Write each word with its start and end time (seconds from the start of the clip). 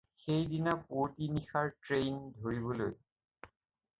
সেইদিনা 0.19 0.71
পুৱতিনিশাৰ 0.93 1.69
ট্ৰেইন 1.89 2.17
ধৰিবলৈ। 2.47 2.91